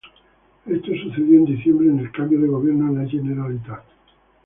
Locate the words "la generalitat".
3.03-3.83